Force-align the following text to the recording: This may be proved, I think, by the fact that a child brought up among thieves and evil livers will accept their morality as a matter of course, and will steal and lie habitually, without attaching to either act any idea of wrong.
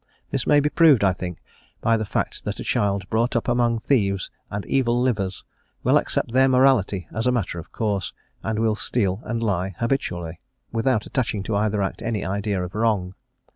This 0.31 0.47
may 0.47 0.59
be 0.59 0.69
proved, 0.69 1.03
I 1.03 1.13
think, 1.13 1.37
by 1.79 1.95
the 1.95 2.05
fact 2.07 2.43
that 2.45 2.59
a 2.59 2.63
child 2.63 3.07
brought 3.11 3.35
up 3.35 3.47
among 3.47 3.77
thieves 3.77 4.31
and 4.49 4.65
evil 4.65 4.99
livers 4.99 5.43
will 5.83 5.95
accept 5.95 6.31
their 6.31 6.47
morality 6.49 7.07
as 7.13 7.27
a 7.27 7.31
matter 7.31 7.59
of 7.59 7.71
course, 7.71 8.11
and 8.41 8.57
will 8.57 8.73
steal 8.73 9.21
and 9.25 9.43
lie 9.43 9.75
habitually, 9.77 10.39
without 10.71 11.05
attaching 11.05 11.43
to 11.43 11.55
either 11.55 11.83
act 11.83 12.01
any 12.01 12.25
idea 12.25 12.63
of 12.63 12.73
wrong. 12.73 13.13